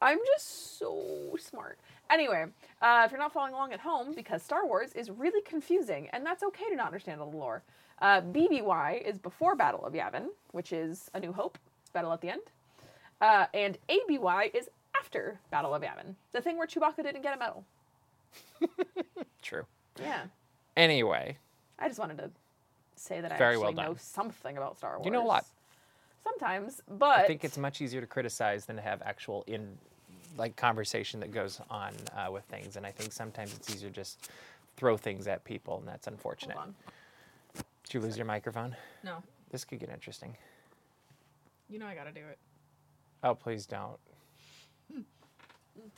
[0.00, 1.78] I'm just so smart.
[2.12, 2.44] Anyway,
[2.82, 6.26] uh, if you're not following along at home, because Star Wars is really confusing, and
[6.26, 7.62] that's okay to not understand all the lore.
[8.02, 11.56] Uh, BBY is before Battle of Yavin, which is A New Hope,
[11.94, 12.42] Battle at the End.
[13.20, 17.38] Uh, and ABY is after Battle of Yavin, the thing where Chewbacca didn't get a
[17.38, 17.64] medal.
[19.42, 19.64] True.
[19.98, 20.24] Yeah.
[20.76, 21.38] Anyway,
[21.78, 22.30] I just wanted to
[22.96, 25.06] say that I Very actually well know something about Star Wars.
[25.06, 25.46] You know a lot.
[26.24, 29.76] Sometimes, but I think it's much easier to criticize than to have actual in
[30.36, 33.94] like conversation that goes on uh, with things, and I think sometimes it's easier to
[33.94, 34.30] just
[34.76, 36.56] throw things at people, and that's unfortunate.
[37.54, 38.74] Did you lose your microphone?
[39.04, 40.36] No, This could get interesting.
[41.68, 42.38] you know I gotta do it.
[43.24, 43.98] Oh, please don't.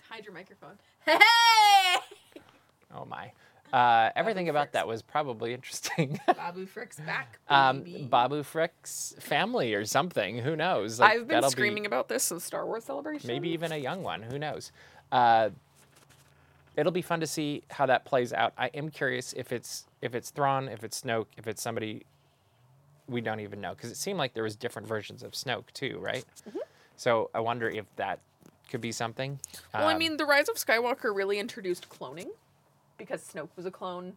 [0.08, 0.78] Hide your microphone.
[1.06, 1.96] Hey!
[2.94, 3.30] Oh my.
[3.74, 4.72] Uh, everything about Fricks.
[4.72, 6.20] that was probably interesting.
[6.36, 7.40] Babu Frick's back.
[7.48, 8.04] um, baby.
[8.08, 10.38] Babu Frick's family or something.
[10.38, 11.00] Who knows?
[11.00, 13.26] Like, I've been that'll be- screaming about this since Star Wars Celebration.
[13.26, 14.22] maybe even a young one.
[14.22, 14.70] Who knows?
[15.10, 15.50] Uh,
[16.76, 18.52] it'll be fun to see how that plays out.
[18.56, 22.04] I am curious if it's if it's Thrawn, if it's Snoke, if it's somebody
[23.08, 25.98] we don't even know because it seemed like there was different versions of Snoke too,
[26.00, 26.24] right?
[26.48, 26.58] Mm-hmm.
[26.96, 28.20] So I wonder if that
[28.70, 29.38] could be something.
[29.74, 32.28] Well, I Um, mean, The Rise of Skywalker really introduced cloning
[32.98, 34.14] because Snoke was a clone.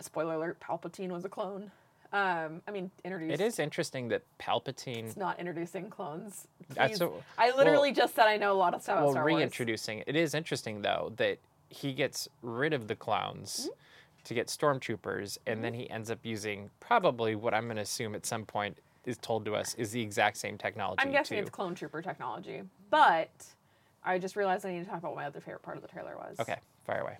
[0.00, 1.70] Spoiler alert: Palpatine was a clone.
[2.12, 3.40] Um, I mean, introduced.
[3.40, 5.04] it is interesting that Palpatine.
[5.04, 6.48] It's not introducing clones.
[6.70, 7.04] That's Please.
[7.04, 9.98] what- I literally just said I know a lot of stuff about well, Star reintroducing
[9.98, 10.04] it.
[10.08, 11.38] It is interesting though that
[11.68, 14.24] he gets rid of the clones Mm-hmm.
[14.24, 18.14] to get stormtroopers, and then he ends up using probably what I'm going to assume
[18.16, 21.00] at some point is told to us is the exact same technology.
[21.02, 21.42] I'm guessing too.
[21.42, 23.30] it's clone trooper technology, but
[24.04, 25.88] I just realized I need to talk about what my other favorite part of the
[25.88, 26.38] trailer was.
[26.40, 27.18] Okay, fire away.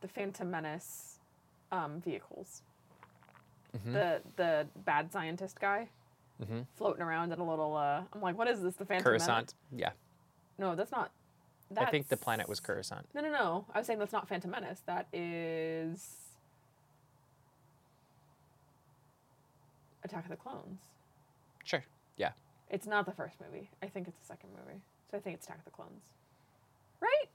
[0.00, 1.18] The Phantom Menace
[1.72, 2.62] um, vehicles.
[3.76, 3.92] Mhm.
[3.92, 5.88] The the bad scientist guy
[6.40, 6.66] Mhm.
[6.76, 7.76] floating around in a little.
[7.76, 8.76] Uh, I'm like, what is this?
[8.76, 9.26] The Phantom Menace?
[9.26, 9.54] Coruscant.
[9.72, 9.92] Yeah,
[10.56, 11.10] No, that's not.
[11.76, 13.14] I think the planet was that's- Coruscant.
[13.14, 13.66] No, no, no.
[13.74, 14.80] I was saying that's not Phantom Menace.
[14.86, 16.16] That is
[20.04, 20.80] Attack of the Clones.
[21.64, 21.84] Sure.
[22.16, 22.32] Yeah.
[22.70, 23.68] It's not the first movie.
[23.82, 24.80] I think it's the second movie.
[25.10, 26.04] So I think it's Attack of the Clones.
[27.00, 27.28] Right?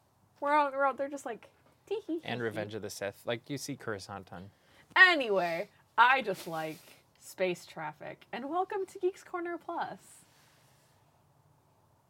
[0.43, 1.47] We're all, we're all they're just like
[1.87, 2.41] tee hee And.
[2.41, 3.21] Revenge of the Sith.
[3.25, 4.49] Like you see Coruscant on.
[4.93, 6.79] Anyway, I just like
[7.21, 8.25] space traffic.
[8.33, 9.99] And welcome to Geeks Corner Plus.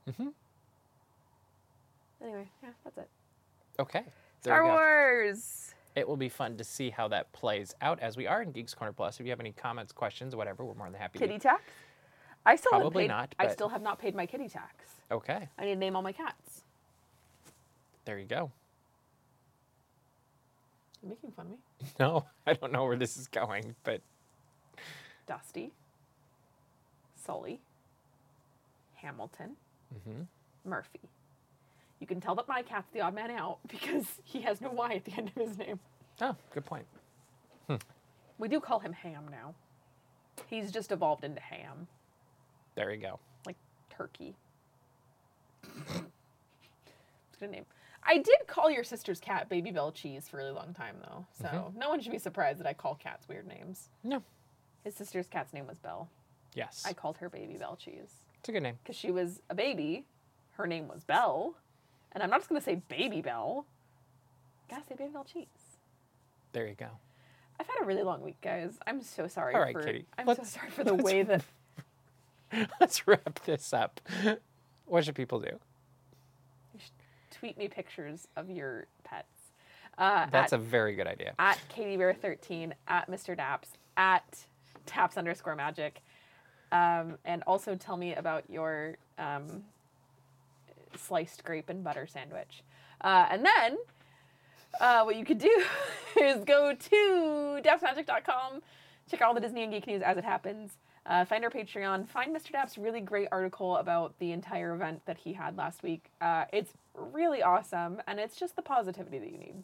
[0.10, 0.34] Mhm.
[2.24, 3.10] Anyway, yeah, that's it.
[3.78, 4.02] Okay.
[4.42, 4.74] There Star we go.
[4.78, 5.76] Wars.
[5.96, 8.74] It will be fun to see how that plays out as we are in Geeks
[8.74, 9.20] Corner Plus.
[9.20, 11.40] If you have any comments, questions, whatever, we're more than happy Kitty to.
[11.40, 11.62] tax?
[12.48, 14.74] I still haven't Probably paid, not, I but- still have not paid my kitty tax.
[15.12, 15.48] Okay.
[15.60, 16.63] I need to name all my cats.
[18.06, 18.52] There you go.
[21.02, 21.58] You're making fun of me.
[22.00, 24.02] No, I don't know where this is going, but
[25.28, 25.72] Dusty,
[27.16, 27.60] Sully,
[28.96, 29.56] Hamilton,
[29.94, 30.28] mhm.
[30.66, 31.00] Murphy.
[32.00, 34.94] You can tell that my cat's the odd man out because he has no Y
[34.96, 35.80] at the end of his name.
[36.22, 36.86] oh, good point.
[38.40, 39.54] We do call him Ham now.
[40.48, 41.88] He's just evolved into Ham,
[42.76, 43.20] There you go.
[43.46, 43.56] like
[43.90, 44.36] turkey.
[47.32, 47.66] It's a good name.
[48.06, 51.26] I did call your sister's cat Baby Bell Cheese for a really long time though,
[51.40, 51.80] so mm-hmm.
[51.80, 53.90] no one should be surprised that I call cats weird names.
[54.04, 54.22] No.
[54.84, 56.10] His sister's cat's name was Belle.
[56.54, 56.84] Yes.
[56.86, 58.12] I called her Baby Bell Cheese.
[58.40, 58.78] It's a good name.
[58.84, 60.06] because she was a baby.
[60.52, 61.56] Her name was Belle,
[62.12, 63.66] and I'm not just gonna say Baby Belle.
[64.70, 65.48] Gotta say Baby Bell cheese.
[66.52, 66.90] There you go.
[67.60, 68.78] I've had a really long week, guys.
[68.86, 69.84] I'm so sorry All right, for.
[69.84, 70.06] Kitty.
[70.18, 71.44] I'm so Let's- sorry for the way that
[72.80, 74.00] Let's wrap this up.
[74.86, 75.60] What should people do?
[77.44, 79.28] Tweet me pictures of your pets.
[79.98, 81.34] Uh, That's at, a very good idea.
[81.38, 83.38] at Katie Bear 13 at Mr.
[83.38, 83.68] Daps
[83.98, 84.46] at
[84.88, 86.00] Daps underscore Magic,
[86.72, 89.66] um, and also tell me about your um,
[90.96, 92.64] sliced grape and butter sandwich.
[93.02, 93.78] Uh, and then
[94.80, 95.64] uh, what you could do
[96.22, 98.62] is go to dapsmagic.com,
[99.12, 100.78] check out all the Disney and Geek news as it happens.
[101.06, 102.08] Uh, find our Patreon.
[102.08, 102.52] Find Mr.
[102.52, 106.06] Dapp's really great article about the entire event that he had last week.
[106.22, 109.56] Uh, it's really awesome, and it's just the positivity that you need.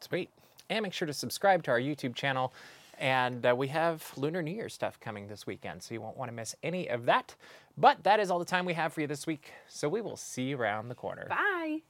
[0.00, 0.30] Sweet.
[0.70, 2.52] And make sure to subscribe to our YouTube channel.
[2.98, 6.30] And uh, we have Lunar New Year stuff coming this weekend, so you won't want
[6.30, 7.34] to miss any of that.
[7.76, 9.50] But that is all the time we have for you this week.
[9.66, 11.26] So we will see you around the corner.
[11.28, 11.80] Bye.